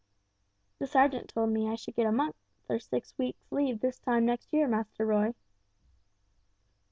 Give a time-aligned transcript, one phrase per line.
[0.79, 2.35] "The sergeant told me I should get a month
[2.67, 5.35] or six weeks' leave this time next year, Master Roy."